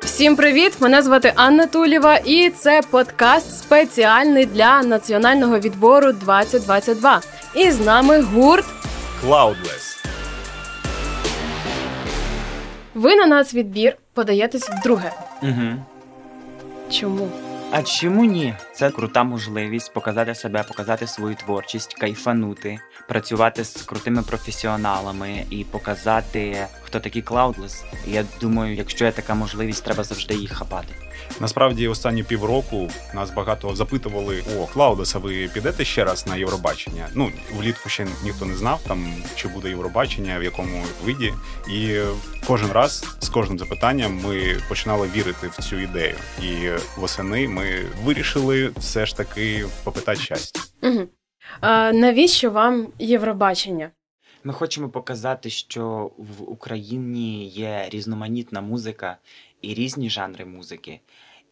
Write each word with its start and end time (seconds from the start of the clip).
Всім 0.00 0.36
привіт! 0.36 0.76
Мене 0.80 1.02
звати 1.02 1.32
Анна 1.36 1.66
Тулєва, 1.66 2.16
і 2.16 2.50
це 2.50 2.80
подкаст 2.90 3.58
спеціальний 3.58 4.46
для 4.46 4.82
національного 4.82 5.58
відбору 5.58 6.12
2022. 6.12 7.20
І 7.54 7.70
з 7.70 7.80
нами 7.80 8.20
гурт 8.22 8.64
Cloudless. 9.24 10.04
Ви 12.94 13.16
на 13.16 13.26
нацвідбір 13.26 13.96
подаєтесь 14.14 14.70
вдруге. 14.70 15.12
Угу. 15.42 15.74
Чому? 16.90 17.28
А 17.72 17.82
чому 17.82 18.24
ні? 18.24 18.54
Це 18.72 18.90
крута 18.90 19.24
можливість 19.24 19.92
показати 19.92 20.34
себе, 20.34 20.62
показати 20.62 21.06
свою 21.06 21.34
творчість, 21.34 21.94
кайфанути, 21.94 22.78
працювати 23.08 23.64
з 23.64 23.82
крутими 23.82 24.22
професіоналами 24.22 25.44
і 25.50 25.64
показати, 25.64 26.66
хто 26.82 27.00
такий 27.00 27.22
Cloudless. 27.22 27.84
Я 28.06 28.24
думаю, 28.40 28.74
якщо 28.74 29.04
є 29.04 29.12
така 29.12 29.34
можливість, 29.34 29.84
треба 29.84 30.04
завжди 30.04 30.34
їх 30.34 30.52
хапати. 30.52 30.94
Насправді, 31.40 31.88
останні 31.88 32.22
півроку 32.22 32.90
нас 33.14 33.30
багато 33.30 33.74
запитували: 33.74 34.44
о, 34.58 34.66
Клаудеса, 34.66 35.18
ви 35.18 35.50
підете 35.54 35.84
ще 35.84 36.04
раз 36.04 36.26
на 36.26 36.36
Євробачення? 36.36 37.08
Ну 37.14 37.30
влітку 37.58 37.88
ще 37.88 38.06
ніхто 38.24 38.44
не 38.44 38.56
знав, 38.56 38.80
там 38.88 39.12
чи 39.36 39.48
буде 39.48 39.68
Євробачення, 39.68 40.38
в 40.38 40.42
якому 40.42 40.82
виді. 41.04 41.34
І 41.72 42.00
кожен 42.46 42.72
раз 42.72 43.04
з 43.20 43.28
кожним 43.28 43.58
запитанням 43.58 44.20
ми 44.24 44.56
починали 44.68 45.08
вірити 45.16 45.48
в 45.48 45.62
цю 45.62 45.78
ідею. 45.78 46.14
І 46.42 46.68
восени 46.96 47.48
ми 47.48 47.59
вирішили 48.04 48.72
все 48.76 49.06
ж 49.06 49.16
таки 49.16 49.66
попитати 49.84 50.20
щастя. 50.20 50.60
Угу. 50.82 51.08
А, 51.60 51.92
Навіщо 51.92 52.50
вам 52.50 52.88
Євробачення? 52.98 53.90
Ми 54.44 54.52
хочемо 54.52 54.88
показати, 54.88 55.50
що 55.50 56.10
в 56.18 56.50
Україні 56.50 57.48
є 57.48 57.86
різноманітна 57.90 58.60
музика 58.60 59.16
і 59.62 59.74
різні 59.74 60.10
жанри 60.10 60.44
музики. 60.44 61.00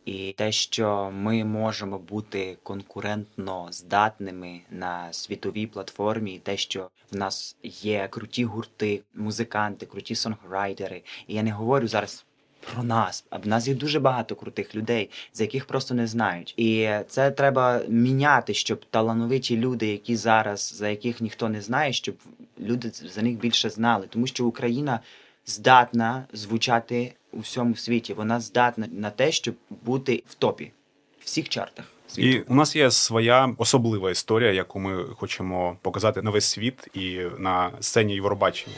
І 0.04 0.34
те, 0.38 0.52
що 0.52 1.10
ми 1.14 1.44
можемо 1.44 1.98
бути 1.98 2.58
конкурентно 2.62 3.68
здатними 3.70 4.60
на 4.70 5.12
світовій 5.12 5.66
платформі, 5.66 6.34
і 6.34 6.38
те, 6.38 6.56
що 6.56 6.90
в 7.12 7.16
нас 7.16 7.56
є 7.62 8.08
круті 8.10 8.44
гурти, 8.44 9.02
музиканти, 9.14 9.86
круті 9.86 10.14
сонграйтери. 10.14 11.02
І 11.26 11.34
я 11.34 11.42
не 11.42 11.52
говорю 11.52 11.88
зараз 11.88 12.24
про 12.60 12.82
нас, 12.82 13.24
а 13.30 13.36
в 13.36 13.46
нас 13.46 13.68
є 13.68 13.74
дуже 13.74 14.00
багато 14.00 14.36
крутих 14.36 14.74
людей, 14.74 15.10
за 15.32 15.44
яких 15.44 15.64
просто 15.64 15.94
не 15.94 16.06
знають. 16.06 16.54
І 16.56 16.90
це 17.08 17.30
треба 17.30 17.80
міняти, 17.88 18.54
щоб 18.54 18.84
талановиті 18.84 19.56
люди, 19.56 19.86
які 19.86 20.16
зараз 20.16 20.74
за 20.76 20.88
яких 20.88 21.20
ніхто 21.20 21.48
не 21.48 21.62
знає, 21.62 21.92
щоб 21.92 22.14
люди 22.60 22.90
за 22.90 23.22
них 23.22 23.36
більше 23.36 23.70
знали, 23.70 24.06
тому 24.10 24.26
що 24.26 24.46
Україна 24.46 25.00
здатна 25.46 26.24
звучати 26.32 27.14
у 27.32 27.38
всьому 27.38 27.76
світі. 27.76 28.14
Вона 28.14 28.40
здатна 28.40 28.88
на 28.92 29.10
те, 29.10 29.32
щоб 29.32 29.54
бути 29.70 30.22
в 30.28 30.34
топі 30.34 30.72
в 31.20 31.24
всіх 31.24 31.48
чартах. 31.48 31.84
Світу. 32.08 32.28
І 32.28 32.40
у 32.40 32.54
нас 32.54 32.76
є 32.76 32.90
своя 32.90 33.54
особлива 33.58 34.10
історія, 34.10 34.52
яку 34.52 34.78
ми 34.78 35.04
хочемо 35.04 35.76
показати 35.82 36.22
на 36.22 36.30
весь 36.30 36.44
світ 36.44 36.88
і 36.94 37.20
на 37.38 37.70
сцені 37.80 38.14
Євробачення. 38.14 38.76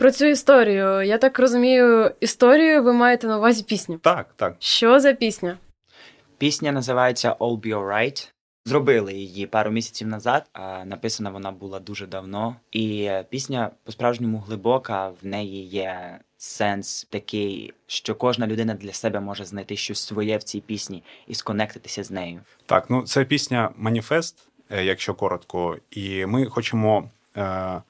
Про 0.00 0.10
цю 0.10 0.26
історію. 0.26 1.02
Я 1.02 1.18
так 1.18 1.38
розумію, 1.38 2.10
історію 2.20 2.82
ви 2.82 2.92
маєте 2.92 3.26
на 3.26 3.38
увазі 3.38 3.62
пісню. 3.62 3.98
Так, 3.98 4.26
так. 4.36 4.56
Що 4.58 5.00
за 5.00 5.12
пісня? 5.12 5.58
Пісня 6.38 6.72
називається 6.72 7.36
All 7.40 7.60
Be 7.60 7.78
Alright. 7.78 8.30
Зробили 8.64 9.14
її 9.14 9.46
пару 9.46 9.70
місяців 9.70 10.08
назад. 10.08 10.46
а 10.52 10.84
Написана 10.84 11.30
вона 11.30 11.50
була 11.50 11.80
дуже 11.80 12.06
давно. 12.06 12.56
І 12.72 13.10
пісня 13.30 13.70
по-справжньому 13.84 14.38
глибока. 14.38 15.08
В 15.08 15.26
неї 15.26 15.64
є 15.66 16.18
сенс 16.36 17.06
такий, 17.10 17.72
що 17.86 18.14
кожна 18.14 18.46
людина 18.46 18.74
для 18.74 18.92
себе 18.92 19.20
може 19.20 19.44
знайти 19.44 19.76
щось 19.76 20.00
своє 20.06 20.36
в 20.36 20.42
цій 20.42 20.60
пісні 20.60 21.02
і 21.26 21.34
сконектитися 21.34 22.04
з 22.04 22.10
нею. 22.10 22.40
Так, 22.66 22.90
ну 22.90 23.02
це 23.02 23.24
пісня 23.24 23.70
Маніфест, 23.76 24.48
е, 24.70 24.84
якщо 24.84 25.14
коротко, 25.14 25.76
і 25.90 26.26
ми 26.26 26.46
хочемо. 26.46 27.10
Е- 27.36 27.82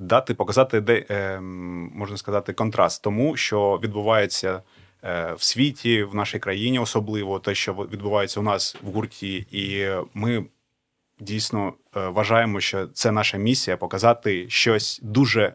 Дати 0.00 0.34
показати, 0.34 0.80
де 0.80 1.04
е, 1.10 1.40
можна 1.40 2.16
сказати, 2.16 2.52
контраст 2.52 3.02
тому, 3.02 3.36
що 3.36 3.80
відбувається 3.82 4.62
е, 5.04 5.32
в 5.32 5.42
світі, 5.42 6.02
в 6.02 6.14
нашій 6.14 6.38
країні, 6.38 6.78
особливо 6.78 7.38
те, 7.38 7.54
що 7.54 7.72
відбувається 7.72 8.40
у 8.40 8.42
нас 8.42 8.76
в 8.82 8.90
гурті, 8.90 9.46
і 9.50 9.88
ми 10.14 10.44
дійсно 11.20 11.72
е, 11.96 12.08
вважаємо, 12.08 12.60
що 12.60 12.86
це 12.86 13.12
наша 13.12 13.38
місія 13.38 13.76
показати 13.76 14.50
щось 14.50 15.00
дуже 15.02 15.54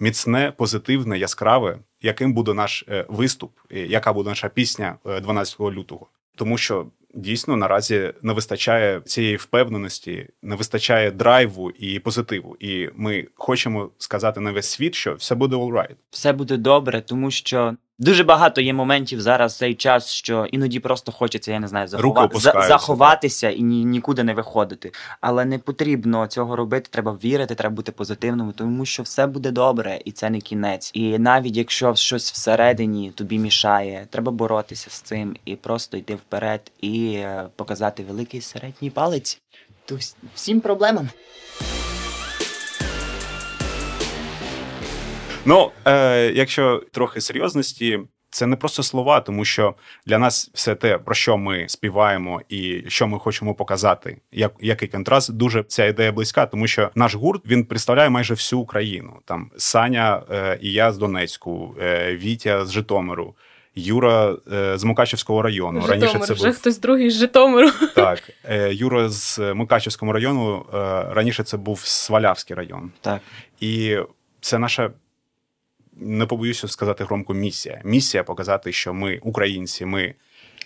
міцне, 0.00 0.52
позитивне, 0.56 1.18
яскраве, 1.18 1.78
яким 2.02 2.32
буде 2.32 2.54
наш 2.54 2.84
виступ, 3.08 3.52
яка 3.70 4.12
буде 4.12 4.28
наша 4.28 4.48
пісня 4.48 4.96
12 5.04 5.60
лютого, 5.60 6.06
тому 6.34 6.58
що 6.58 6.86
дійсно 7.16 7.56
наразі 7.56 8.12
не 8.22 8.32
вистачає 8.32 9.00
цієї 9.00 9.36
впевненості, 9.36 10.28
не 10.42 10.56
вистачає 10.56 11.10
драйву 11.10 11.70
і 11.70 11.98
позитиву. 11.98 12.56
І 12.60 12.88
ми 12.94 13.26
хочемо 13.34 13.90
сказати 13.98 14.40
на 14.40 14.52
весь 14.52 14.66
світ, 14.66 14.94
що 14.94 15.14
все 15.14 15.34
буде 15.34 15.56
all 15.56 15.72
right. 15.72 15.96
Все 16.10 16.32
буде 16.32 16.56
добре, 16.56 17.00
тому 17.00 17.30
що 17.30 17.76
дуже 17.98 18.24
багато 18.24 18.60
є 18.60 18.72
моментів 18.72 19.20
зараз 19.20 19.54
в 19.54 19.58
цей 19.58 19.74
час, 19.74 20.08
що 20.08 20.46
іноді 20.46 20.80
просто 20.80 21.12
хочеться, 21.12 21.52
я 21.52 21.60
не 21.60 21.68
знаю, 21.68 21.88
захова... 21.88 22.30
заховатися 22.68 23.50
і 23.50 23.62
ні, 23.62 23.84
нікуди 23.84 24.24
не 24.24 24.34
виходити. 24.34 24.92
Але 25.20 25.44
не 25.44 25.58
потрібно 25.58 26.26
цього 26.26 26.56
робити. 26.56 26.88
Треба 26.90 27.18
вірити, 27.24 27.54
треба 27.54 27.74
бути 27.74 27.92
позитивним, 27.92 28.52
тому 28.52 28.86
що 28.86 29.02
все 29.02 29.26
буде 29.26 29.50
добре, 29.50 30.00
і 30.04 30.12
це 30.12 30.30
не 30.30 30.40
кінець. 30.40 30.90
І 30.94 31.18
навіть 31.18 31.56
якщо 31.56 31.94
щось 31.94 32.32
всередині 32.32 33.10
тобі 33.10 33.38
мішає, 33.38 34.06
треба 34.10 34.32
боротися 34.32 34.90
з 34.90 35.00
цим 35.00 35.36
і 35.44 35.56
просто 35.56 35.96
йти 35.96 36.14
вперед 36.14 36.72
і 36.80 37.12
е, 37.12 37.48
показати 37.56 38.04
великий 38.04 38.40
середній 38.40 38.90
палець. 38.90 39.40
То 39.84 39.98
всім 40.34 40.60
проблемам. 40.60 41.08
Ну, 45.46 45.70
е, 45.84 46.32
якщо 46.34 46.82
трохи 46.92 47.20
серйозності, 47.20 48.00
це 48.30 48.46
не 48.46 48.56
просто 48.56 48.82
слова, 48.82 49.20
тому 49.20 49.44
що 49.44 49.74
для 50.06 50.18
нас 50.18 50.50
все 50.54 50.74
те, 50.74 50.98
про 50.98 51.14
що 51.14 51.36
ми 51.36 51.64
співаємо 51.68 52.40
і 52.48 52.82
що 52.88 53.06
ми 53.06 53.18
хочемо 53.18 53.54
показати, 53.54 54.16
як 54.32 54.52
який 54.60 54.88
контраст, 54.88 55.32
дуже 55.32 55.62
ця 55.62 55.84
ідея 55.86 56.12
близька, 56.12 56.46
тому 56.46 56.66
що 56.66 56.90
наш 56.94 57.14
гурт 57.14 57.46
він 57.46 57.64
представляє 57.64 58.10
майже 58.10 58.34
всю 58.34 58.60
Україну. 58.60 59.18
Там 59.24 59.50
Саня 59.56 60.22
е, 60.30 60.58
і 60.62 60.72
я 60.72 60.92
з 60.92 60.98
Донецьку, 60.98 61.76
е, 61.82 62.16
Вітя 62.16 62.66
з 62.66 62.72
Житомиру. 62.72 63.34
Юра 63.78 64.36
е, 64.52 64.78
з 64.78 64.84
Мукачівського 64.84 65.42
району. 65.42 65.80
Житомир, 65.80 66.00
Раніше 66.02 66.26
це 66.26 66.34
вже 66.34 66.46
був... 66.46 66.56
хтось 66.56 66.78
другий 66.78 67.10
з 67.10 67.18
Житомиру. 67.18 67.70
Так, 67.94 68.22
е, 68.44 68.74
Юра 68.74 69.08
з 69.08 69.54
Мукачівського 69.54 70.12
району. 70.12 70.66
Е, 70.74 70.76
раніше 71.14 71.42
це 71.42 71.56
був 71.56 71.80
Свалявський 71.80 72.56
район. 72.56 72.90
Так. 73.00 73.20
І 73.60 73.96
це 74.40 74.58
наша 74.58 74.90
не 75.96 76.26
побоюся 76.26 76.68
сказати 76.68 77.04
громко 77.04 77.34
місія. 77.34 77.80
Місія 77.84 78.24
показати, 78.24 78.72
що 78.72 78.94
ми 78.94 79.18
українці, 79.22 79.86
ми 79.86 80.14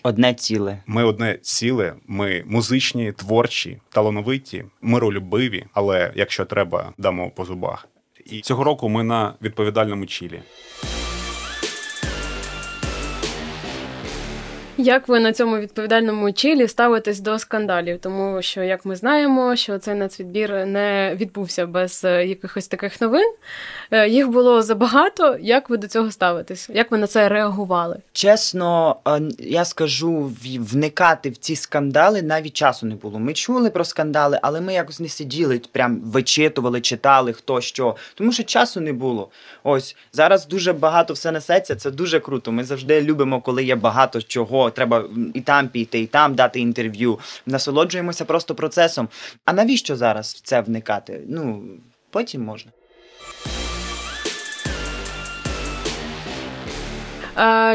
одне 0.03 0.33
ціле. 0.33 0.83
Ми 0.85 1.03
одне 1.03 1.37
ціле, 1.41 1.93
ми 2.07 2.43
музичні, 2.45 3.11
творчі, 3.11 3.77
талановиті, 3.89 4.65
миролюбиві, 4.81 5.65
але 5.73 6.11
якщо 6.15 6.45
треба, 6.45 6.93
дамо 6.97 7.29
по 7.29 7.45
зубах. 7.45 7.87
І 8.25 8.41
цього 8.41 8.63
року 8.63 8.89
ми 8.89 9.03
на 9.03 9.33
відповідальному 9.41 10.05
чілі. 10.05 10.41
Як 14.81 15.07
ви 15.07 15.19
на 15.19 15.33
цьому 15.33 15.57
відповідальному 15.57 16.31
чилі 16.31 16.67
ставитесь 16.67 17.19
до 17.19 17.39
скандалів? 17.39 17.99
Тому 17.99 18.41
що, 18.41 18.63
як 18.63 18.85
ми 18.85 18.95
знаємо, 18.95 19.55
що 19.55 19.77
цей 19.77 19.95
нацвідбір 19.95 20.65
не 20.65 21.15
відбувся 21.15 21.65
без 21.65 22.05
е, 22.05 22.25
якихось 22.25 22.67
таких 22.67 23.01
новин. 23.01 23.33
Е, 23.91 24.09
їх 24.09 24.29
було 24.29 24.61
забагато. 24.61 25.37
Як 25.41 25.69
ви 25.69 25.77
до 25.77 25.87
цього 25.87 26.11
ставитесь? 26.11 26.69
Як 26.73 26.91
ви 26.91 26.97
на 26.97 27.07
це 27.07 27.29
реагували? 27.29 27.97
Чесно, 28.13 28.95
е, 29.07 29.21
я 29.39 29.65
скажу 29.65 30.31
вникати 30.59 31.29
в 31.29 31.37
ці 31.37 31.55
скандали 31.55 32.21
навіть 32.21 32.53
часу 32.53 32.85
не 32.85 32.95
було. 32.95 33.19
Ми 33.19 33.33
чули 33.33 33.69
про 33.69 33.85
скандали, 33.85 34.39
але 34.41 34.61
ми 34.61 34.73
якось 34.73 34.99
не 34.99 35.09
сиділи, 35.09 35.61
прям 35.71 36.01
вичитували, 36.05 36.81
читали 36.81 37.33
хто 37.33 37.61
що, 37.61 37.95
тому 38.15 38.31
що 38.31 38.43
часу 38.43 38.81
не 38.81 38.93
було. 38.93 39.29
Ось 39.63 39.95
зараз 40.13 40.47
дуже 40.47 40.73
багато 40.73 41.13
все 41.13 41.31
несеться. 41.31 41.75
Це 41.75 41.91
дуже 41.91 42.19
круто. 42.19 42.51
Ми 42.51 42.63
завжди 42.63 43.01
любимо, 43.01 43.41
коли 43.41 43.63
є 43.63 43.75
багато 43.75 44.21
чого 44.21 44.70
треба 44.71 45.03
і 45.33 45.41
там 45.41 45.67
піти, 45.67 45.99
і 45.99 46.07
там 46.07 46.35
дати 46.35 46.59
інтерв'ю. 46.59 47.19
Насолоджуємося 47.45 48.25
просто 48.25 48.55
процесом. 48.55 49.07
А 49.45 49.53
навіщо 49.53 49.95
зараз 49.95 50.33
в 50.33 50.41
це 50.41 50.61
вникати? 50.61 51.21
Ну 51.27 51.63
потім 52.09 52.43
можна. 52.43 52.71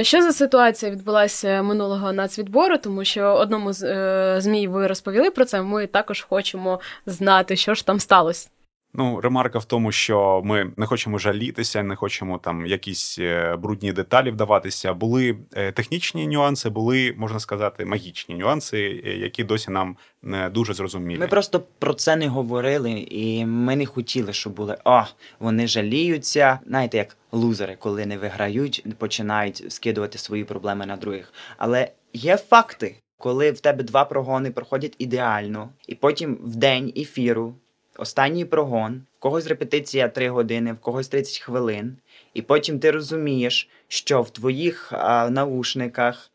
Що 0.03 0.23
за 0.23 0.33
ситуація 0.33 0.93
відбулася 0.93 1.63
минулого 1.63 2.13
нацвідбору? 2.13 2.79
Тому 2.79 3.05
що 3.05 3.23
одному 3.23 3.73
з 3.73 3.83
е, 3.83 4.41
змі 4.41 4.69
ви 4.69 4.87
розповіли 4.87 5.31
про 5.31 5.45
це. 5.45 5.63
Ми 5.63 5.87
також 5.87 6.21
хочемо 6.21 6.81
знати, 7.07 7.57
що 7.57 7.75
ж 7.75 7.87
там 7.87 8.01
сталося. 8.01 8.49
Ну, 8.99 9.21
ремарка 9.21 9.59
в 9.59 9.65
тому, 9.65 9.93
що 9.93 10.43
ми 10.45 10.73
не 10.77 10.87
хочемо 10.87 11.19
жалітися, 11.19 11.83
не 11.83 11.97
хочемо 11.97 12.39
там 12.39 12.67
якісь 12.67 13.19
е, 13.19 13.57
брудні 13.57 13.93
деталі 13.93 14.31
вдаватися. 14.31 14.95
Були 14.95 15.39
е, 15.55 15.73
технічні 15.73 16.27
нюанси, 16.27 16.71
були 16.71 17.15
можна 17.17 17.41
сказати 17.41 17.85
магічні 17.85 18.35
нюанси, 18.35 19.03
е, 19.07 19.17
які 19.17 19.45
досі 19.45 19.71
нам 19.71 19.97
не 20.23 20.51
дуже 20.51 20.75
зрозумілі. 20.75 21.19
Ми 21.19 21.27
просто 21.27 21.63
про 21.79 21.95
це 21.95 22.17
не 22.17 22.29
говорили, 22.29 22.91
і 23.11 23.47
ми 23.47 23.77
не 23.77 23.87
хотіли, 23.87 24.33
щоб 24.33 24.53
були 24.53 24.79
о, 24.85 25.03
вони 25.41 25.67
жаліються. 25.67 26.59
Знаєте, 26.67 26.97
як 26.97 27.17
лузери, 27.33 27.77
коли 27.79 28.07
не 28.07 28.19
виграють, 28.19 28.85
починають 28.99 29.73
скидувати 29.73 30.19
свої 30.19 30.45
проблеми 30.45 30.87
на 30.87 30.97
других. 30.97 31.33
Але 31.57 31.91
є 32.13 32.37
факти, 32.37 32.97
коли 33.19 33.51
в 33.51 33.61
тебе 33.61 33.85
два 33.85 34.05
прогони 34.05 34.51
проходять 34.51 34.95
ідеально, 34.99 35.69
і 35.87 35.95
потім 35.95 36.39
в 36.43 36.57
день 36.57 36.93
ефіру 36.97 37.55
останній 37.99 38.45
прогон, 38.45 39.03
в 39.19 39.21
когось 39.21 39.47
репетиція 39.47 40.09
3 40.09 40.29
години, 40.29 40.73
в 40.73 40.79
когось 40.79 41.09
30 41.09 41.39
хвилин, 41.39 41.97
і 42.35 42.43
потім 42.43 42.79
ти 42.79 42.91
розумієш, 42.91 43.69
що 43.89 44.23
в 44.23 44.31
твоїх 44.31 44.93
а, 44.93 45.31
наушниках 45.31 46.31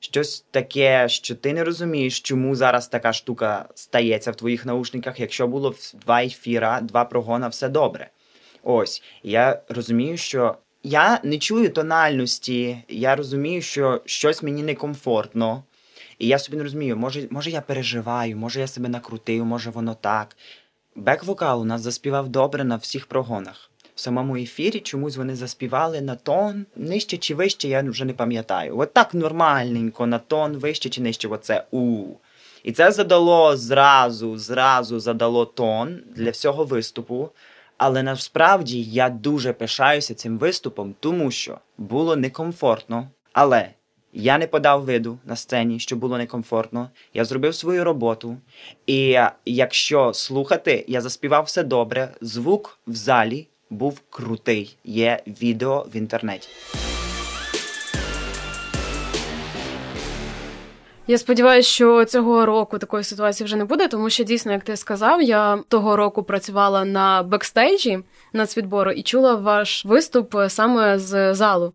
щось 0.00 0.44
таке, 0.50 1.08
що 1.08 1.34
ти 1.34 1.52
не 1.52 1.64
розумієш, 1.64 2.20
чому 2.20 2.56
зараз 2.56 2.88
така 2.88 3.12
штука 3.12 3.68
стається 3.74 4.30
в 4.30 4.36
твоїх 4.36 4.66
наушниках, 4.66 5.20
якщо 5.20 5.46
було 5.46 5.74
два 5.94 6.22
ефіра, 6.22 6.80
два 6.80 7.04
прогона, 7.04 7.48
все 7.48 7.68
добре. 7.68 8.10
Ось, 8.62 9.02
я 9.22 9.62
розумію, 9.68 10.16
що. 10.16 10.56
Я 10.84 11.20
не 11.24 11.38
чую 11.38 11.70
тональності, 11.70 12.78
я 12.88 13.16
розумію, 13.16 13.62
що 13.62 14.00
щось 14.04 14.42
мені 14.42 14.62
некомфортно. 14.62 15.62
І 16.18 16.26
я 16.26 16.38
собі 16.38 16.56
не 16.56 16.62
розумію, 16.62 16.96
може, 16.96 17.26
може 17.30 17.50
я 17.50 17.60
переживаю, 17.60 18.36
може 18.36 18.60
я 18.60 18.66
себе 18.66 18.88
накрутив, 18.88 19.44
може 19.44 19.70
воно 19.70 19.94
так. 19.94 20.36
Бек-вокал 20.96 21.60
у 21.60 21.64
нас 21.64 21.80
заспівав 21.80 22.28
добре 22.28 22.64
на 22.64 22.76
всіх 22.76 23.06
прогонах. 23.06 23.70
В 23.94 24.00
самому 24.00 24.36
ефірі 24.36 24.80
чомусь 24.80 25.16
вони 25.16 25.36
заспівали 25.36 26.00
на 26.00 26.16
тон 26.16 26.66
нижче 26.76 27.16
чи 27.16 27.34
вище, 27.34 27.68
я 27.68 27.82
вже 27.82 28.04
не 28.04 28.12
пам'ятаю. 28.12 28.78
От 28.78 28.92
так 28.92 29.14
нормальненько, 29.14 30.06
на 30.06 30.18
тон 30.18 30.56
вище 30.56 30.88
чи 30.88 31.00
нижче, 31.00 31.28
оце 31.28 31.64
у. 31.70 32.04
І 32.62 32.72
це 32.72 32.92
задало 32.92 33.56
зразу, 33.56 34.38
зразу 34.38 35.00
задало 35.00 35.44
тон 35.44 36.00
для 36.16 36.30
всього 36.30 36.64
виступу. 36.64 37.30
Але 37.76 38.02
насправді 38.02 38.82
я 38.82 39.08
дуже 39.08 39.52
пишаюся 39.52 40.14
цим 40.14 40.38
виступом, 40.38 40.94
тому 41.00 41.30
що 41.30 41.58
було 41.78 42.16
некомфортно. 42.16 43.08
Але 43.32 43.70
я 44.12 44.38
не 44.38 44.46
подав 44.46 44.84
виду 44.84 45.18
на 45.24 45.36
сцені, 45.36 45.78
що 45.78 45.96
було 45.96 46.18
некомфортно. 46.18 46.90
Я 47.14 47.24
зробив 47.24 47.54
свою 47.54 47.84
роботу. 47.84 48.36
І 48.86 49.18
якщо 49.44 50.12
слухати, 50.14 50.84
я 50.88 51.00
заспівав 51.00 51.44
все 51.44 51.62
добре. 51.62 52.08
Звук 52.20 52.78
в 52.86 52.94
залі 52.94 53.48
був 53.70 54.00
крутий. 54.10 54.76
Є 54.84 55.22
відео 55.26 55.86
в 55.94 55.96
інтернеті. 55.96 56.48
Я 61.06 61.18
сподіваюся, 61.18 61.68
що 61.68 62.04
цього 62.04 62.46
року 62.46 62.78
такої 62.78 63.04
ситуації 63.04 63.44
вже 63.44 63.56
не 63.56 63.64
буде, 63.64 63.88
тому 63.88 64.10
що 64.10 64.24
дійсно, 64.24 64.52
як 64.52 64.64
ти 64.64 64.76
сказав, 64.76 65.22
я 65.22 65.58
того 65.68 65.96
року 65.96 66.22
працювала 66.22 66.84
на 66.84 67.22
бекстейджі 67.22 67.98
нацвідбору 68.32 68.90
і 68.90 69.02
чула 69.02 69.34
ваш 69.34 69.84
виступ 69.84 70.34
саме 70.48 70.98
з 70.98 71.34
залу. 71.34 71.72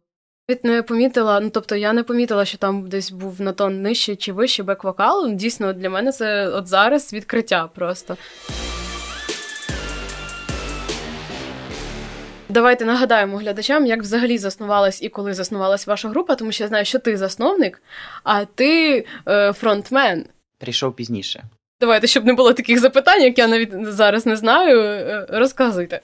Навіть 0.50 0.64
не 0.64 0.84
помітила, 0.84 1.40
ну 1.40 1.50
тобто 1.50 1.76
я 1.76 1.94
не 1.94 2.04
помітила, 2.04 2.46
що 2.46 2.58
там 2.58 2.90
десь 2.90 3.12
був 3.12 3.42
на 3.42 3.54
тон 3.54 3.82
нижче 3.82 4.16
чи 4.16 4.34
вище 4.34 4.64
бек-вокал. 4.64 5.36
Дійсно, 5.36 5.74
для 5.74 5.90
мене 5.90 6.12
це 6.12 6.48
от 6.48 6.68
зараз 6.68 7.14
відкриття 7.14 7.70
просто. 7.76 8.18
Давайте 12.50 12.86
нагадаємо 12.86 13.38
глядачам, 13.38 13.86
як 13.86 14.02
взагалі 14.02 14.38
заснувалась 14.38 15.02
і 15.02 15.10
коли 15.10 15.34
заснувалась 15.34 15.88
ваша 15.88 16.10
група, 16.10 16.36
тому 16.36 16.52
що 16.52 16.64
я 16.64 16.68
знаю, 16.68 16.86
що 16.86 17.00
ти 17.00 17.18
засновник, 17.18 17.82
а 18.24 18.46
ти 18.46 19.06
е, 19.28 19.54
фронтмен. 19.54 20.26
Прийшов 20.60 20.96
пізніше. 20.96 21.44
Давайте, 21.80 22.08
щоб 22.08 22.26
не 22.26 22.34
було 22.34 22.54
таких 22.54 22.80
запитань, 22.80 23.22
як 23.22 23.38
я 23.38 23.48
навіть 23.48 23.86
зараз 23.86 24.26
не 24.26 24.36
знаю. 24.36 24.80
Е, 24.80 25.26
розказуйте. 25.30 26.02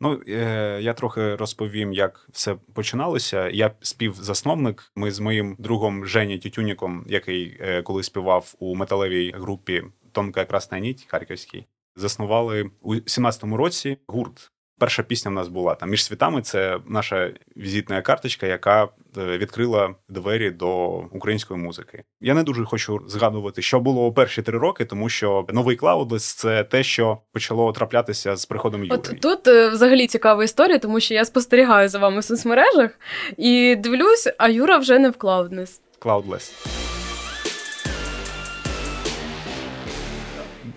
Ну 0.00 0.20
е, 0.28 0.78
я 0.82 0.94
трохи 0.94 1.34
розповім, 1.34 1.92
як 1.92 2.28
все 2.32 2.56
починалося. 2.74 3.48
Я 3.48 3.70
співзасновник. 3.80 4.92
Ми 4.96 5.10
з 5.10 5.20
моїм 5.20 5.56
другом 5.58 6.06
Жені 6.06 6.38
Тютюніком, 6.38 7.04
який 7.08 7.56
е, 7.60 7.82
коли 7.82 8.02
співав 8.02 8.54
у 8.58 8.74
металевій 8.74 9.32
групі 9.36 9.82
Тонка 10.12 10.44
красна 10.44 10.78
ніть 10.78 11.06
Харківській, 11.08 11.66
заснували 11.96 12.70
у 12.80 12.94
17-му 12.94 13.56
році 13.56 13.96
гурт 14.06 14.50
Перша 14.78 15.02
пісня 15.02 15.30
в 15.30 15.34
нас 15.34 15.48
була 15.48 15.74
там 15.74 15.90
між 15.90 16.04
світами. 16.04 16.42
Це 16.42 16.78
наша 16.86 17.30
візитна 17.56 18.02
карточка, 18.02 18.46
яка 18.46 18.84
е, 18.84 19.38
відкрила 19.38 19.94
двері 20.08 20.50
до 20.50 20.86
української 20.88 21.60
музики. 21.60 22.02
Я 22.20 22.34
не 22.34 22.42
дуже 22.42 22.64
хочу 22.64 23.00
згадувати, 23.06 23.62
що 23.62 23.80
було 23.80 24.06
у 24.06 24.12
перші 24.12 24.42
три 24.42 24.58
роки, 24.58 24.84
тому 24.84 25.08
що 25.08 25.46
новий 25.48 25.78
Cloudless– 25.78 26.18
це 26.36 26.64
те, 26.64 26.82
що 26.82 27.18
почало 27.32 27.72
траплятися 27.72 28.36
з 28.36 28.46
приходом 28.46 28.84
Юри. 28.84 28.96
От 28.96 29.20
тут 29.20 29.48
е, 29.48 29.68
взагалі 29.68 30.06
цікава 30.06 30.44
історія, 30.44 30.78
тому 30.78 31.00
що 31.00 31.14
я 31.14 31.24
спостерігаю 31.24 31.88
за 31.88 31.98
вами 31.98 32.20
в 32.20 32.24
соцмережах 32.24 32.90
і 33.36 33.76
дивлюсь, 33.76 34.28
а 34.38 34.48
Юра 34.48 34.78
вже 34.78 34.98
не 34.98 35.10
в 35.10 35.14
Cloudless. 35.14 35.80
Cloudless. 36.00 36.97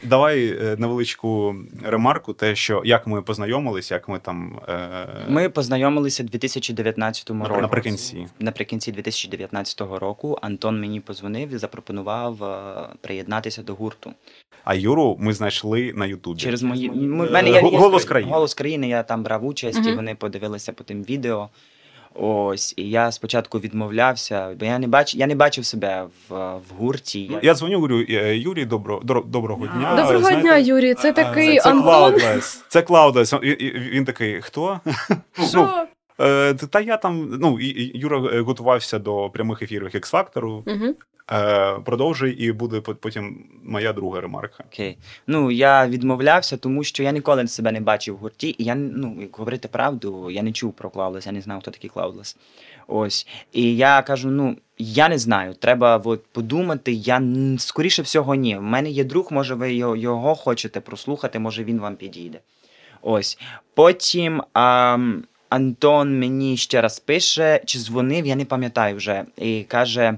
Давай 0.04 0.48
е, 0.48 0.76
невеличку 0.80 1.56
ремарку, 1.84 2.34
те, 2.34 2.56
що 2.56 2.82
як 2.86 3.08
ми 3.08 3.22
познайомилися, 3.22 3.94
як 3.94 4.10
ми 4.10 4.20
там. 4.20 4.60
Е... 4.70 5.08
Ми 5.30 5.50
познайомилися 5.50 6.24
у 6.24 6.26
2019 6.26 7.30
році. 7.30 7.62
Наприкінці. 7.62 8.28
Наприкінці 8.40 8.92
2019 8.92 9.82
року 9.82 10.38
Антон 10.42 10.80
мені 10.80 11.00
позвонив 11.00 11.54
і 11.54 11.58
запропонував 11.58 12.44
е, 12.44 12.74
приєднатися 13.02 13.64
до 13.64 13.76
гурту. 13.76 14.14
А 14.64 14.76
Юру 14.76 15.18
ми 15.20 15.34
знайшли 15.34 15.94
на 15.96 16.06
Ютубі. 16.06 16.40
Через 16.40 16.64
мої 16.64 16.90
мене 16.92 17.50
є 17.50 17.62
голос 17.62 18.06
країни. 18.06 18.32
Голос 18.32 18.54
країни. 18.54 18.90
Я 18.90 19.04
там 19.04 19.24
брав 19.24 19.46
участь, 19.46 19.80
uh 19.80 19.92
і 19.92 19.96
вони 19.96 20.16
подивилися 20.16 20.74
по 20.74 20.84
тим 20.84 21.04
відео. 21.04 21.50
Ось, 22.14 22.74
і 22.78 22.90
я 22.90 23.12
спочатку 23.12 23.60
відмовлявся, 23.60 24.50
бо 24.60 24.66
я 24.66 24.80
не 24.80 24.88
бачив, 24.88 25.20
я 25.20 25.28
не 25.28 25.36
бачив 25.36 25.66
себе 25.66 26.04
в 26.30 26.36
в 26.56 26.74
гурті. 26.78 27.22
Я, 27.22 27.40
я 27.42 27.56
дзвоню, 27.56 27.76
говорю, 27.76 28.06
«Е, 28.10 28.38
Юрій, 28.38 28.66
добро, 28.66 29.02
доброго 29.26 29.68
дня. 29.68 29.96
Доброго 29.96 30.20
знаєте, 30.20 30.42
дня, 30.42 30.58
Юрій. 30.58 30.94
Це 30.94 31.14
такий 31.14 31.58
це, 31.58 31.64
це 31.64 31.70
Антон. 31.70 32.14
Cloudless. 32.14 32.62
Це 32.68 32.80
Cloudless. 32.80 33.40
Він 33.92 34.06
такий, 34.06 34.42
хто? 34.42 34.80
Що? 35.50 35.58
Ну, 35.58 35.88
та 36.70 36.80
я 36.80 36.98
там, 36.98 37.38
ну, 37.42 37.58
Юра 37.94 38.42
готувався 38.42 39.00
до 39.00 39.30
прямих 39.30 39.62
ефірів 39.62 39.88
X-Factor. 39.88 40.44
Угу. 40.46 40.96
Е, 41.32 41.80
продовжуй, 41.86 42.32
і 42.32 42.52
буде 42.52 42.80
потім 42.80 43.46
моя 43.64 43.94
друга 43.94 44.22
ремарка. 44.22 44.64
Окей. 44.74 44.98
Ну 45.28 45.52
я 45.52 45.88
відмовлявся, 45.88 46.58
тому 46.58 46.84
що 46.84 47.04
я 47.04 47.12
ніколи 47.12 47.48
себе 47.48 47.72
не 47.72 47.82
бачив 47.82 48.16
в 48.16 48.18
гурті, 48.18 48.56
і 48.58 48.64
я 48.64 48.76
ну, 48.76 49.18
як 49.22 49.36
говорити 49.36 49.68
правду, 49.68 50.32
я 50.32 50.44
не 50.44 50.52
чув 50.52 50.74
про 50.74 50.90
Cloudless, 50.90 51.26
я 51.26 51.32
не 51.32 51.42
знав, 51.42 51.62
хто 51.62 51.72
такий 51.72 51.90
Cloudless. 51.90 52.36
Ось. 52.88 53.28
І 53.54 53.76
я 53.76 54.02
кажу: 54.02 54.30
ну, 54.30 54.58
я 54.78 55.10
не 55.10 55.18
знаю, 55.18 55.54
треба 55.54 56.02
от, 56.06 56.26
подумати. 56.32 56.92
Я 56.92 57.22
скоріше 57.58 58.02
всього, 58.02 58.36
ні. 58.36 58.58
В 58.58 58.62
мене 58.62 58.90
є 58.90 59.04
друг, 59.04 59.28
може, 59.32 59.56
ви 59.56 59.74
його 59.74 60.36
хочете 60.36 60.80
прослухати, 60.82 61.40
може 61.40 61.64
він 61.64 61.80
вам 61.80 61.96
підійде. 61.96 62.40
Ось. 63.02 63.38
Потім. 63.74 64.44
А, 64.54 64.98
Антон 65.52 66.20
мені 66.20 66.58
ще 66.58 66.82
раз 66.82 67.00
пише, 67.00 67.62
чи 67.66 67.80
дзвонив, 67.80 68.26
я 68.26 68.36
не 68.36 68.46
пам'ятаю 68.46 68.96
вже, 68.96 69.26
і 69.38 69.64
каже: 69.64 70.18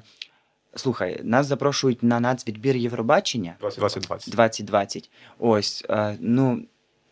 Слухай, 0.75 1.19
нас 1.23 1.45
запрошують 1.47 2.03
на 2.03 2.19
нацвідбір 2.19 2.75
Євробачення 2.75 3.55
2020. 3.59 4.33
2020. 4.33 5.09
Ось, 5.39 5.85
е, 5.89 6.17
ну, 6.19 6.61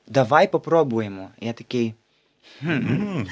давай 0.07 0.51
попробуємо. 0.51 1.29
Я 1.39 1.53
такий. 1.53 1.93
Хм, 2.59 3.23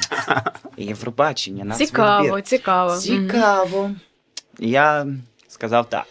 Євробачення, 0.78 1.64
нацвідбір. 1.64 1.88
Цікаво, 1.90 2.42
цікаво. 2.42 2.98
Цікаво. 2.98 3.92
Я 4.60 5.08
сказав 5.48 5.90
так. 5.90 6.06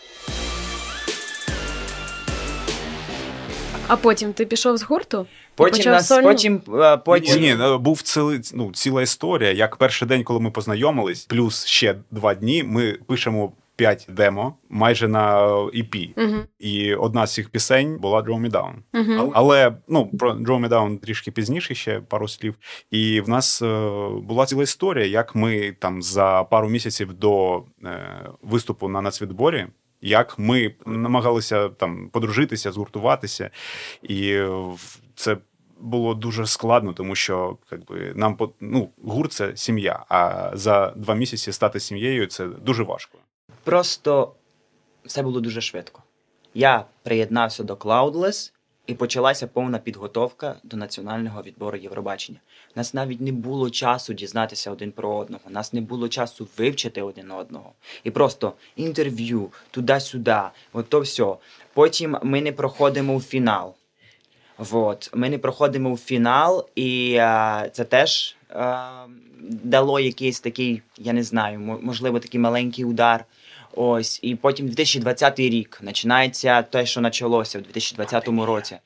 А 3.86 3.96
потім 3.96 4.32
ти 4.32 4.46
пішов 4.46 4.76
з 4.76 4.82
гурту? 4.82 5.26
Потім 5.58 5.92
нас 5.92 6.12
потім, 6.22 6.62
е, 6.74 6.96
потім... 6.96 7.42
Ні, 7.42 7.54
ні, 7.54 7.78
був 7.78 8.02
цілий, 8.02 8.40
ну, 8.54 8.72
ціла 8.72 9.02
історія. 9.02 9.52
Як 9.52 9.76
перший 9.76 10.08
день, 10.08 10.24
коли 10.24 10.40
ми 10.40 10.50
познайомились, 10.50 11.24
плюс 11.24 11.66
ще 11.66 11.94
два 12.10 12.34
дні, 12.34 12.62
ми 12.62 12.92
пишемо 12.92 13.52
5 13.78 14.06
демо, 14.08 14.54
майже 14.68 15.08
на 15.08 15.48
EP. 15.54 16.12
Угу. 16.16 16.36
І 16.58 16.94
одна 16.94 17.26
з 17.26 17.34
цих 17.34 17.50
пісень 17.50 17.98
була 17.98 18.22
Draw 18.22 18.40
Me 18.40 18.50
Down. 18.50 18.72
Угу. 18.94 19.32
Але 19.34 19.72
ну 19.88 20.06
про 20.18 20.32
Draw 20.32 20.66
Me 20.66 20.68
Down 20.68 20.98
трішки 20.98 21.30
пізніше 21.30 21.74
ще 21.74 22.00
пару 22.00 22.28
слів. 22.28 22.54
І 22.90 23.20
в 23.20 23.28
нас 23.28 23.62
е, 23.62 23.88
була 24.22 24.46
ціла 24.46 24.62
історія, 24.62 25.06
як 25.06 25.34
ми 25.34 25.76
там 25.78 26.02
за 26.02 26.44
пару 26.44 26.68
місяців 26.68 27.12
до 27.12 27.62
е, 27.84 28.20
виступу 28.42 28.88
на 28.88 29.00
нацвідборі. 29.00 29.66
Як 30.00 30.38
ми 30.38 30.74
намагалися 30.86 31.68
там 31.68 32.08
подружитися, 32.08 32.72
згуртуватися, 32.72 33.50
і 34.02 34.30
е, 34.30 34.50
це 35.14 35.36
було 35.80 36.14
дуже 36.14 36.46
складно, 36.46 36.92
тому 36.92 37.14
що 37.14 37.56
якби 37.72 38.12
нам 38.14 38.38
ну, 38.60 38.88
гурт 39.04 39.32
це 39.32 39.56
сім'я. 39.56 40.04
А 40.08 40.50
за 40.54 40.92
два 40.96 41.14
місяці 41.14 41.52
стати 41.52 41.80
сім'єю 41.80 42.26
це 42.26 42.46
дуже 42.46 42.82
важко. 42.82 43.18
Просто 43.64 44.32
все 45.04 45.22
було 45.22 45.40
дуже 45.40 45.60
швидко. 45.60 46.02
Я 46.54 46.84
приєднався 47.02 47.64
до 47.64 47.74
Cloudless 47.74 48.52
і 48.86 48.94
почалася 48.94 49.46
повна 49.46 49.78
підготовка 49.78 50.56
до 50.62 50.76
національного 50.76 51.42
відбору 51.42 51.78
Євробачення. 51.78 52.38
У 52.76 52.78
нас 52.78 52.94
навіть 52.94 53.20
не 53.20 53.32
було 53.32 53.70
часу 53.70 54.14
дізнатися 54.14 54.70
один 54.70 54.92
про 54.92 55.16
одного. 55.16 55.42
У 55.46 55.50
нас 55.50 55.72
не 55.72 55.80
було 55.80 56.08
часу 56.08 56.48
вивчити 56.58 57.02
один 57.02 57.30
одного. 57.30 57.72
І 58.04 58.10
просто 58.10 58.52
інтерв'ю 58.76 59.50
туди-сюди, 59.70 60.40
от 60.72 60.88
то 60.88 61.00
все. 61.00 61.34
Потім 61.74 62.18
ми 62.22 62.40
не 62.40 62.52
проходимо 62.52 63.16
в 63.16 63.22
фінал. 63.22 63.74
Вот. 64.58 65.10
Ми 65.14 65.30
не 65.30 65.38
проходимо 65.38 65.94
в 65.94 65.98
фінал, 65.98 66.66
і 66.74 67.12
е, 67.12 67.70
це 67.72 67.84
теж 67.84 68.36
е, 68.50 68.76
дало 69.40 70.00
якийсь 70.00 70.40
такий, 70.40 70.82
я 70.98 71.12
не 71.12 71.22
знаю, 71.22 71.78
можливо, 71.82 72.18
такий 72.18 72.40
маленький 72.40 72.84
удар. 72.84 73.24
Ось, 73.74 74.20
і 74.22 74.34
потім 74.34 74.66
2020 74.66 75.40
рік 75.40 75.80
починається 75.84 76.62
те, 76.62 76.86
що 76.86 77.02
почалося 77.02 77.58
в 77.58 77.62
2020 77.62 78.28
році. 78.28 78.76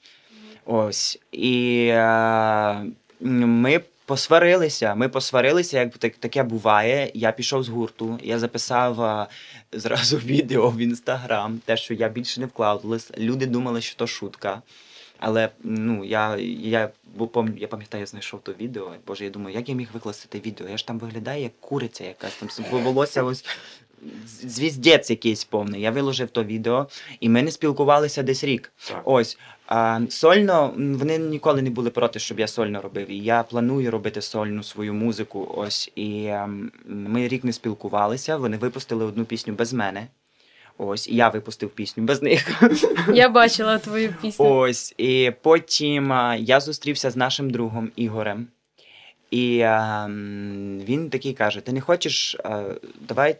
Ось. 0.67 1.19
І 1.33 1.87
е, 1.91 2.85
ми 3.21 3.81
посварилися. 4.07 4.95
Ми 4.95 5.09
посварилися, 5.09 5.81
як 5.81 5.99
так, 5.99 6.17
таке 6.17 6.43
буває. 6.43 7.11
Я 7.15 7.33
пішов 7.33 7.63
з 7.63 7.69
гурту, 7.69 8.19
я 8.23 8.39
записав 8.39 9.03
е, 9.03 9.27
зразу 9.73 10.17
відео 10.25 10.71
в 10.71 10.79
інстаграм, 10.79 11.61
те, 11.65 11.77
що 11.77 11.95
я 11.95 12.09
більше 12.09 12.41
не 12.41 12.47
вкладалась. 12.47 13.11
Люди 13.19 13.47
думали, 13.47 13.81
що 13.81 13.97
то 13.97 14.07
шутка. 14.07 14.63
Але 15.25 15.49
ну 15.63 16.05
я, 16.05 16.37
я, 16.37 16.91
я 17.57 17.69
пам'ятаю, 17.69 18.01
я 18.01 18.07
знайшов 18.07 18.41
то 18.41 18.53
відео. 18.53 18.93
Боже, 19.07 19.25
я 19.25 19.31
думаю, 19.31 19.57
як 19.57 19.69
я 19.69 19.75
міг 19.75 19.89
викласти 19.93 20.27
те 20.29 20.49
відео? 20.49 20.69
Я 20.69 20.77
ж 20.77 20.87
там 20.87 20.99
виглядаю 20.99 21.43
як 21.43 21.61
куриця 21.61 22.05
якась 22.05 22.35
там 22.35 22.65
волосся 22.71 23.23
ось 23.23 23.45
звіздець 24.41 25.11
якийсь 25.11 25.45
повний. 25.45 25.81
Я 25.81 25.91
виложив 25.91 26.31
то 26.31 26.45
відео, 26.45 26.89
і 27.21 27.29
ми 27.29 27.43
не 27.43 27.51
спілкувалися 27.51 28.23
десь 28.23 28.45
рік. 28.45 28.73
Так. 28.89 29.03
Ось. 29.05 29.39
А, 29.67 30.01
сольно 30.11 30.75
вони 30.77 31.19
ніколи 31.19 31.63
не 31.63 31.71
були 31.71 31.91
проти, 31.91 32.19
щоб 32.19 32.41
я 32.41 32.47
сольно 32.47 32.83
робив. 32.83 33.11
І 33.11 33.19
я 33.19 33.43
планую 33.43 33.91
робити 33.91 34.23
сольну 34.23 34.63
свою 34.63 34.95
музику. 34.95 35.55
Ось 35.57 35.93
і 35.95 36.25
ем, 36.25 36.73
ми 36.87 37.29
рік 37.29 37.45
не 37.45 37.53
спілкувалися. 37.53 38.37
Вони 38.37 38.57
випустили 38.57 39.05
одну 39.05 39.25
пісню 39.25 39.55
без 39.55 39.73
мене. 39.73 40.07
Ось, 40.79 41.09
і 41.09 41.15
я 41.15 41.29
випустив 41.29 41.71
пісню 41.71 42.05
без 42.05 42.23
них. 42.23 42.63
Я 43.15 43.29
бачила 43.29 43.79
твою 43.79 44.15
пісню. 44.23 44.47
Ось, 44.47 44.95
і 44.99 45.33
потім 45.43 46.11
я 46.39 46.61
зустрівся 46.61 47.11
з 47.11 47.17
нашим 47.17 47.51
другом 47.51 47.91
Ігорем. 47.97 48.47
І 49.31 49.61
а, 49.61 50.07
він 50.85 51.11
такий 51.11 51.35
каже: 51.35 51.61
Ти 51.61 51.73
не 51.73 51.81
хочеш, 51.81 52.37
а, 52.45 52.65
давай 53.01 53.37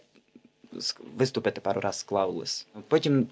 виступити 1.17 1.61
пару 1.61 1.81
раз 1.81 1.99
з 1.99 2.03
Клаулес. 2.03 2.67
Потім 2.89 3.27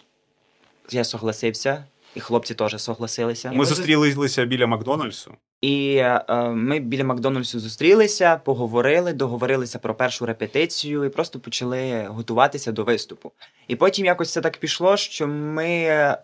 я 0.90 1.04
согласився, 1.04 1.84
і 2.14 2.20
хлопці 2.20 2.54
теж 2.54 2.82
согласилися. 2.82 3.52
Ми 3.54 3.64
зустрілися 3.64 4.44
біля 4.44 4.66
Макдональдсу. 4.66 5.34
І 5.60 5.94
е, 5.96 6.24
ми 6.50 6.78
біля 6.80 7.04
Макдональдсу 7.04 7.60
зустрілися, 7.60 8.36
поговорили, 8.36 9.12
договорилися 9.12 9.78
про 9.78 9.94
першу 9.94 10.26
репетицію 10.26 11.04
і 11.04 11.08
просто 11.08 11.40
почали 11.40 12.04
готуватися 12.08 12.72
до 12.72 12.84
виступу. 12.84 13.32
І 13.68 13.76
потім 13.76 14.06
якось 14.06 14.32
це 14.32 14.40
так 14.40 14.56
пішло, 14.56 14.96
що 14.96 15.26
ми, 15.28 15.66
е, 15.68 16.16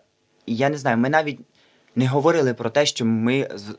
я 0.47 0.69
не 0.69 0.77
знаю, 0.77 0.97
ми 0.97 1.09
навіть 1.09 1.39
не 1.95 2.07
говорили 2.07 2.53
про 2.53 2.69
те, 2.69 2.85
що 2.85 3.05
ми 3.05 3.49
з- 3.55 3.75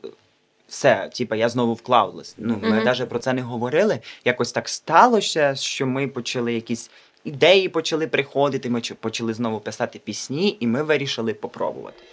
все, 0.67 1.09
типа, 1.13 1.35
я 1.35 1.49
знову 1.49 1.73
в 1.73 1.81
Cloudless. 1.85 2.33
Ну, 2.37 2.59
ми 2.61 2.83
навіть 2.83 3.09
про 3.09 3.19
це 3.19 3.33
не 3.33 3.41
говорили. 3.41 3.99
Якось 4.25 4.51
так 4.51 4.69
сталося, 4.69 5.55
що 5.55 5.87
ми 5.87 6.07
почали 6.07 6.53
якісь 6.53 6.91
ідеї 7.29 7.69
почали 7.69 8.07
приходити, 8.07 8.69
ми 8.69 8.81
почали 8.99 9.33
знову 9.33 9.59
писати 9.59 9.99
пісні, 10.03 10.57
і 10.59 10.67
ми 10.67 10.83
вирішили 10.83 11.33
попробувати. 11.33 12.03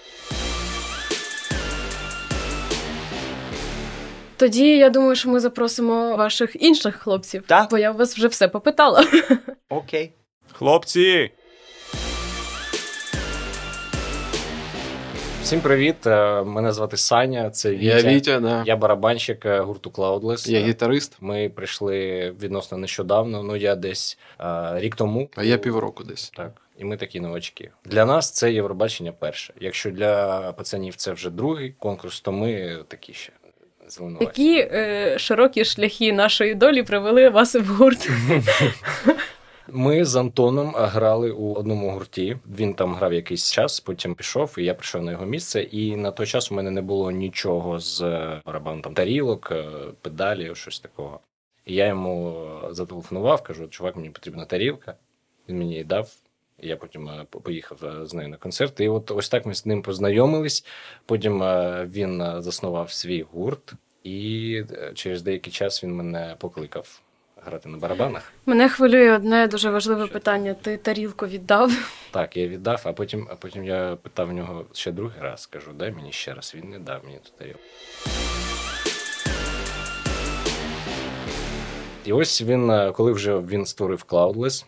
Тоді 4.37 4.77
я 4.77 4.91
думаю, 4.91 5.17
що 5.17 5.29
ми 5.29 5.41
запросимо 5.41 6.17
ваших 6.17 6.63
інших 6.63 6.97
хлопців. 6.97 7.45
Так. 7.47 7.71
Бо 7.71 7.79
я 7.79 7.91
вас 7.91 8.17
вже 8.17 8.29
все 8.29 8.49
попитала. 8.49 9.05
Окей. 9.69 10.13
Хлопці, 10.53 11.31
Всім 15.47 15.61
привіт! 15.61 16.07
е, 16.07 16.43
Мене 16.43 16.73
звати 16.73 16.97
Саня. 16.97 17.51
Це 17.51 17.71
Вітя. 17.71 17.99
Я 17.99 18.15
Вітя, 18.15 18.41
да. 18.41 18.63
Я 18.67 18.77
барабанщик 18.77 19.47
е, 19.47 19.61
гурту 19.61 19.91
Cloudless. 19.91 20.51
Я 20.51 20.61
гітарист, 20.61 21.17
Ми 21.21 21.49
прийшли 21.49 22.31
відносно 22.43 22.79
нещодавно. 22.79 23.43
Ну 23.43 23.57
я 23.57 23.75
десь 23.75 24.19
е, 24.41 24.81
рік 24.81 24.97
тому. 24.97 25.31
а 25.37 25.45
я 25.45 25.59
півроку 25.59 26.05
десь. 26.05 26.33
Так. 26.37 26.53
І 26.79 26.85
ми 26.85 26.97
такі 26.97 27.21
новачки. 27.21 27.71
Для 27.85 28.05
нас 28.05 28.31
це 28.31 28.53
Євробачення 28.53 29.13
перше. 29.13 29.55
Якщо 29.61 29.91
для 29.91 30.53
пацанів 30.53 30.97
це 30.97 31.13
вже 31.13 31.31
другий 31.31 31.75
конкурс, 31.79 32.21
то 32.21 32.33
ми 32.33 32.79
такі 32.89 33.13
ще 33.13 33.33
зеленуваті. 33.89 34.25
Які 34.45 34.69
е, 34.73 35.19
широкі 35.19 35.65
шляхи 35.65 36.13
нашої 36.13 36.55
долі 36.55 36.83
привели 36.83 37.29
вас 37.29 37.55
в 37.55 37.67
гурт? 37.75 38.11
Ми 39.69 40.05
з 40.05 40.17
Антоном 40.17 40.75
грали 40.77 41.31
у 41.31 41.55
одному 41.55 41.91
гурті. 41.91 42.39
Він 42.59 42.75
там 42.75 42.95
грав 42.95 43.13
якийсь 43.13 43.53
час, 43.53 43.81
потім 43.81 44.15
пішов, 44.15 44.55
і 44.59 44.65
я 44.65 44.75
прийшов 44.75 45.03
на 45.03 45.13
його 45.13 45.27
місце. 45.27 45.63
І 45.63 45.97
на 45.97 46.11
той 46.11 46.27
час 46.27 46.53
у 46.53 46.55
мене 46.55 46.71
не 46.71 46.83
було 46.83 47.11
нічого 47.11 47.81
з 47.81 48.03
е, 48.03 48.43
барабаном 48.47 48.95
тарілок, 48.95 49.49
е, 49.53 49.65
педалів, 50.03 50.57
щось 50.57 50.81
такого. 50.81 51.21
І 51.65 51.75
я 51.75 51.87
йому 51.87 52.47
зателефонував, 52.71 53.43
кажу: 53.43 53.69
чувак, 53.69 53.97
мені 53.97 54.11
потрібна 54.11 54.45
тарілка. 54.45 54.95
Він 55.49 55.59
мені 55.59 55.71
її 55.71 55.85
дав. 55.85 56.11
Я 56.59 56.77
потім 56.77 57.09
е, 57.09 57.27
поїхав 57.31 57.85
е, 57.85 58.07
з 58.07 58.15
нею 58.15 58.29
на 58.29 58.37
концерт. 58.37 58.81
І 58.81 58.89
от 58.89 59.11
ось 59.11 59.29
так 59.29 59.47
ми 59.47 59.55
з 59.55 59.67
ним 59.67 59.83
познайомились. 59.83 60.67
Потім 61.07 61.43
е, 61.43 61.87
він 61.93 62.21
е, 62.21 62.43
заснував 62.43 62.93
свій 62.93 63.23
гурт, 63.23 63.73
і 64.03 64.63
е, 64.71 64.93
через 64.95 65.23
деякий 65.23 65.53
час 65.53 65.85
він 65.85 65.95
мене 65.95 66.37
покликав 66.39 67.01
грати 67.47 67.69
на 67.69 67.79
барабанах. 67.79 68.33
Мене 68.47 68.69
хвилює 68.69 69.13
одне 69.13 69.49
дуже 69.49 69.71
важливе 69.71 70.07
питання. 70.07 70.55
Ти 70.55 70.77
тарілку 70.77 71.27
віддав? 71.27 71.73
Так, 72.11 72.37
я 72.37 72.49
віддав, 72.49 72.83
а 72.85 72.93
потім, 72.93 73.29
а 73.31 73.35
потім 73.35 73.65
я 73.65 73.97
питав 74.03 74.29
в 74.29 74.33
нього 74.33 74.65
ще 74.73 74.93
другий 74.93 75.21
раз, 75.21 75.47
кажу, 75.47 75.73
дай 75.73 75.93
мені 75.93 76.13
ще 76.13 76.35
раз. 76.35 76.55
Він 76.55 76.71
не 76.71 76.79
дав 76.79 77.05
мені 77.05 77.19
ту 77.19 77.31
тарілку. 77.39 77.61
І 82.05 82.13
ось 82.13 82.43
він, 82.43 82.71
е, 82.71 82.93
коли 82.93 83.13
вже 83.13 83.39
він 83.39 83.67
створив 83.67 84.05
Cloudless, 84.09 84.65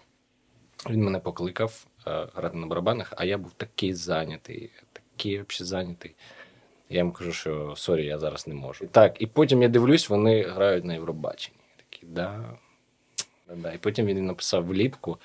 він 0.91 1.05
мене 1.05 1.19
покликав 1.19 1.87
е, 2.07 2.27
грати 2.35 2.57
на 2.59 2.67
барабанах, 2.67 3.13
а 3.17 3.25
я 3.25 3.39
був 3.39 3.53
такий 3.53 3.95
зайнятий, 3.95 4.71
такий 4.93 5.43
взагалі 5.43 5.69
зайнятий. 5.69 6.15
Я 6.91 6.99
йому 6.99 7.13
кажу, 7.13 7.33
що 7.33 7.75
sorry, 7.77 8.07
я 8.07 8.19
зараз 8.19 8.47
не 8.47 8.55
можу. 8.55 8.87
Так, 8.87 9.23
і 9.23 9.27
потім 9.27 9.63
я 9.63 9.69
дивлюсь, 9.69 10.09
вони 10.09 10.43
грають 10.43 10.85
на 10.85 10.93
Євробаченні. 10.95 11.59
Я 11.79 11.85
Такий, 11.85 12.09
да. 12.09 12.59
Да. 13.57 13.73
І 13.73 13.78
потім 13.78 14.07
він 14.07 14.26
написав 14.26 14.67
влітку, 14.67 15.19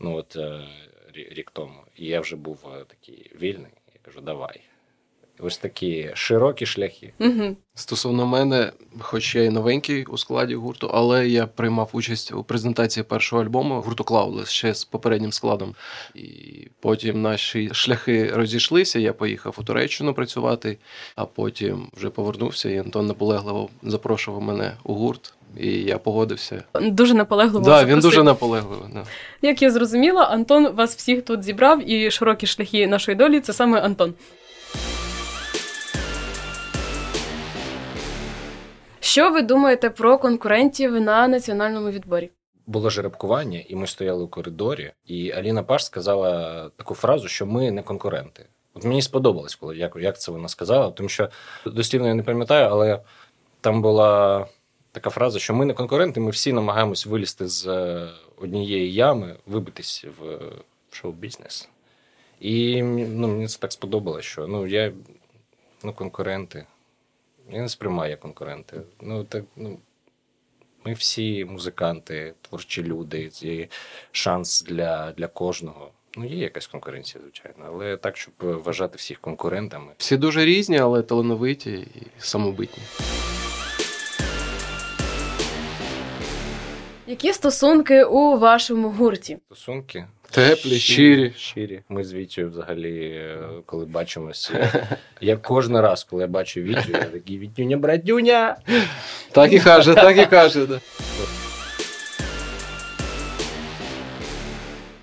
ну 0.00 0.16
от 0.16 0.36
е, 0.36 0.68
рік 1.14 1.50
тому. 1.50 1.80
І 1.96 2.06
я 2.06 2.20
вже 2.20 2.36
був 2.36 2.66
е, 2.74 2.84
такий 2.84 3.32
вільний. 3.40 3.72
Я 3.94 4.00
кажу, 4.02 4.20
давай. 4.20 4.60
Ось 5.38 5.58
такі 5.58 6.10
широкі 6.14 6.66
шляхи. 6.66 7.12
Угу. 7.20 7.56
Стосовно 7.74 8.26
мене, 8.26 8.72
хоч 8.98 9.34
я 9.34 9.42
і 9.42 9.50
новенький 9.50 10.04
у 10.04 10.18
складі 10.18 10.54
гурту, 10.54 10.90
але 10.94 11.28
я 11.28 11.46
приймав 11.46 11.90
участь 11.92 12.32
у 12.32 12.44
презентації 12.44 13.04
першого 13.04 13.42
альбому 13.42 13.80
гурту 13.80 14.04
Cloudless 14.04 14.46
ще 14.46 14.74
з 14.74 14.84
попереднім 14.84 15.32
складом. 15.32 15.74
І 16.14 16.68
потім 16.80 17.22
наші 17.22 17.70
шляхи 17.72 18.30
розійшлися. 18.34 18.98
Я 18.98 19.12
поїхав 19.12 19.56
у 19.58 19.62
Туреччину 19.62 20.14
працювати, 20.14 20.78
а 21.16 21.26
потім 21.26 21.88
вже 21.96 22.10
повернувся, 22.10 22.70
і 22.70 22.78
Антон 22.78 23.06
наполегливо 23.06 23.68
запрошував 23.82 24.42
мене 24.42 24.76
у 24.84 24.94
гурт. 24.94 25.34
І 25.58 25.68
я 25.70 25.98
погодився. 25.98 26.64
Дуже 26.80 27.14
наполегливо. 27.14 27.64
Так, 27.64 27.86
да, 27.86 27.92
він 27.92 28.00
дуже 28.00 28.22
наполегливий. 28.22 28.88
Да. 28.94 29.04
Як 29.42 29.62
я 29.62 29.70
зрозуміла, 29.70 30.24
Антон 30.24 30.68
вас 30.68 30.96
всіх 30.96 31.22
тут 31.22 31.42
зібрав, 31.42 31.90
і 31.90 32.10
широкі 32.10 32.46
шляхи 32.46 32.86
нашої 32.86 33.16
долі 33.16 33.40
це 33.40 33.52
саме 33.52 33.80
Антон. 33.80 34.14
Що 39.12 39.30
ви 39.30 39.42
думаєте 39.42 39.90
про 39.90 40.18
конкурентів 40.18 41.00
на 41.00 41.28
національному 41.28 41.90
відборі? 41.90 42.30
було 42.66 42.90
жеребкування, 42.90 43.64
і 43.68 43.76
ми 43.76 43.86
стояли 43.86 44.22
у 44.22 44.28
коридорі, 44.28 44.92
і 45.06 45.30
Аліна 45.30 45.62
Паш 45.62 45.84
сказала 45.84 46.68
таку 46.76 46.94
фразу, 46.94 47.28
що 47.28 47.46
ми 47.46 47.70
не 47.70 47.82
конкуренти. 47.82 48.46
От 48.74 48.84
мені 48.84 49.02
сподобалось, 49.02 49.54
коли 49.54 49.76
як, 49.76 49.96
як 49.96 50.20
це 50.20 50.32
вона 50.32 50.48
сказала, 50.48 50.90
тому 50.90 51.08
що 51.08 51.28
дослівно 51.66 52.08
я 52.08 52.14
не 52.14 52.22
пам'ятаю, 52.22 52.68
але 52.70 53.00
там 53.60 53.82
була 53.82 54.46
така 54.92 55.10
фраза, 55.10 55.38
що 55.38 55.54
ми 55.54 55.64
не 55.64 55.74
конкуренти, 55.74 56.20
ми 56.20 56.30
всі 56.30 56.52
намагаємось 56.52 57.06
вилізти 57.06 57.48
з 57.48 57.66
е, 57.66 58.08
однієї 58.36 58.94
ями, 58.94 59.36
вибитись 59.46 60.04
в 60.18 60.38
шоу-бізнес. 60.90 61.68
І 62.40 62.82
ну, 62.82 63.28
мені 63.28 63.46
це 63.46 63.58
так 63.58 63.72
сподобалось, 63.72 64.24
що 64.24 64.46
ну, 64.46 64.66
я 64.66 64.92
ну, 65.84 65.92
конкуренти. 65.92 66.66
Я 67.50 67.60
не 67.60 67.68
сприймаю 67.68 68.10
як 68.10 68.20
конкуренти. 68.20 68.80
Ну, 69.00 69.24
так, 69.24 69.44
ну, 69.56 69.78
ми 70.84 70.92
всі 70.92 71.44
музиканти, 71.44 72.34
творчі 72.40 72.82
люди, 72.82 73.28
це 73.28 73.68
шанс 74.12 74.62
для, 74.62 75.12
для 75.12 75.26
кожного. 75.26 75.90
Ну, 76.16 76.24
є 76.24 76.36
якась 76.36 76.66
конкуренція, 76.66 77.22
звичайно, 77.22 77.64
але 77.66 77.96
так, 77.96 78.16
щоб 78.16 78.34
вважати 78.38 78.96
всіх 78.96 79.20
конкурентами. 79.20 79.92
Всі 79.98 80.16
дуже 80.16 80.44
різні, 80.44 80.78
але 80.78 81.02
талановиті 81.02 81.70
і 81.72 82.06
самобитні. 82.18 82.82
Які 87.06 87.32
стосунки 87.32 88.04
у 88.04 88.38
вашому 88.38 88.90
гурті? 88.90 89.38
Стосунки 89.46 90.06
Теплі, 90.32 90.78
щирі. 90.78 91.32
щирі. 91.36 91.82
Ми 91.88 92.04
з 92.04 92.12
Вітю 92.12 92.48
взагалі, 92.48 93.06
е, 93.06 93.38
коли 93.66 93.86
бачимося. 93.86 94.72
Я 95.20 95.36
кожен 95.36 95.76
раз, 95.76 96.04
коли 96.04 96.22
я 96.22 96.28
бачу 96.28 96.60
Вітю, 96.60 96.92
я 96.92 97.04
такий 97.04 97.38
Вітюня, 97.38 97.76
братюня. 97.76 98.56
Так 99.32 99.52
і 99.52 99.60
каже, 99.60 99.94
так 99.94 100.18
і 100.18 100.26
каже. 100.26 100.66
Да. 100.66 100.80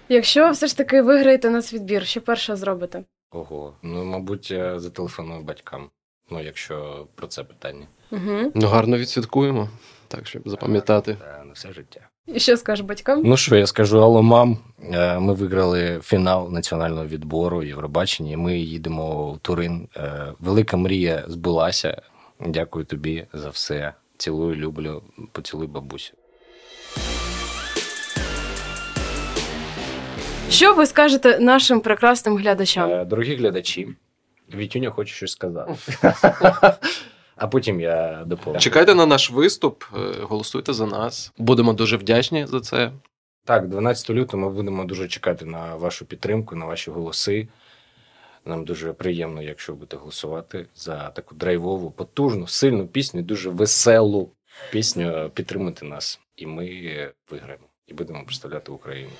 Якщо 0.09 0.51
все 0.51 0.67
ж 0.67 0.77
таки 0.77 1.01
виграєте 1.01 1.49
нацвідбір, 1.49 2.05
що 2.07 2.21
перше 2.21 2.55
зробите? 2.55 3.03
Ого. 3.31 3.73
Ну, 3.83 4.05
мабуть, 4.05 4.51
я 4.51 4.79
зателефоную 4.79 5.41
батькам. 5.41 5.89
Ну, 6.31 6.41
якщо 6.41 7.07
про 7.15 7.27
це 7.27 7.43
питання. 7.43 7.87
Угу. 8.11 8.51
Ну, 8.55 8.67
гарно 8.67 8.97
відсвяткуємо, 8.97 9.69
так, 10.09 10.27
щоб 10.27 10.41
запам'ятати. 10.45 11.17
Та, 11.19 11.43
на 11.45 11.53
все 11.53 11.73
життя. 11.73 11.99
І 12.27 12.39
що 12.39 12.57
скажеш 12.57 12.85
батькам? 12.85 13.21
Ну 13.25 13.37
що, 13.37 13.55
я 13.55 13.67
скажу, 13.67 13.99
алло, 14.03 14.21
мам. 14.23 14.57
Е, 14.93 15.19
Ми 15.19 15.33
виграли 15.33 15.99
фінал 16.03 16.51
національного 16.51 17.05
відбору 17.05 17.63
Євробачення. 17.63 18.37
Ми 18.37 18.57
їдемо 18.59 19.31
в 19.33 19.39
Турин. 19.39 19.87
Е, 19.97 20.33
Велика 20.39 20.77
мрія 20.77 21.23
збулася. 21.27 22.01
Дякую 22.47 22.85
тобі 22.85 23.25
за 23.33 23.49
все. 23.49 23.93
Цілую, 24.17 24.55
люблю. 24.55 25.03
Поцілуй 25.31 25.67
бабусю. 25.67 26.13
Що 30.49 30.73
ви 30.73 30.85
скажете 30.85 31.39
нашим 31.39 31.79
прекрасним 31.81 32.37
глядачам? 32.37 32.91
Е, 32.91 33.05
Дорогі 33.05 33.35
глядачі, 33.35 33.87
Вітюня 34.55 34.89
хоче 34.89 35.13
щось 35.13 35.31
сказати. 35.31 35.73
А 37.39 37.47
потім 37.47 37.81
я 37.81 38.23
доповню. 38.25 38.59
Чекайте 38.59 38.95
на 38.95 39.05
наш 39.05 39.31
виступ, 39.31 39.83
е, 39.93 39.97
голосуйте 40.21 40.73
за 40.73 40.85
нас. 40.85 41.33
Будемо 41.37 41.73
дуже 41.73 41.97
вдячні 41.97 42.45
за 42.45 42.61
це. 42.61 42.91
Так, 43.45 43.67
12 43.67 44.09
лютого 44.09 44.43
ми 44.43 44.49
будемо 44.49 44.85
дуже 44.85 45.07
чекати 45.07 45.45
на 45.45 45.75
вашу 45.75 46.05
підтримку, 46.05 46.55
на 46.55 46.65
ваші 46.65 46.91
голоси. 46.91 47.47
Нам 48.45 48.65
дуже 48.65 48.93
приємно, 48.93 49.41
якщо 49.41 49.73
будете 49.73 49.97
голосувати 49.97 50.65
за 50.75 51.09
таку 51.09 51.35
драйвову, 51.35 51.91
потужну, 51.91 52.47
сильну 52.47 52.87
пісню, 52.87 53.21
дуже 53.21 53.49
веселу 53.49 54.31
пісню. 54.71 55.31
Підтримати 55.33 55.85
нас. 55.85 56.19
І 56.35 56.45
ми 56.45 56.65
виграємо. 57.31 57.65
І 57.87 57.93
будемо 57.93 58.25
представляти 58.25 58.71
Україну. 58.71 59.11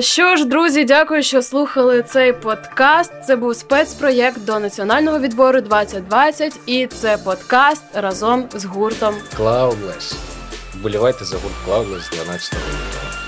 Що 0.00 0.36
ж, 0.36 0.44
друзі, 0.44 0.84
дякую, 0.84 1.22
що 1.22 1.42
слухали 1.42 2.02
цей 2.02 2.32
подкаст. 2.32 3.12
Це 3.26 3.36
був 3.36 3.56
спецпроєкт 3.56 4.44
до 4.44 4.58
національного 4.58 5.18
відбору 5.18 5.60
2020, 5.60 6.60
і 6.66 6.86
це 6.86 7.18
подкаст 7.18 7.84
разом 7.94 8.48
з 8.54 8.64
гуртом. 8.64 9.14
Cloudless. 9.38 10.14
Вболівайте 10.74 11.24
за 11.24 11.36
гурт 11.36 11.54
Cloudless 11.68 12.14
12 12.14 12.52
лютого. 12.52 13.21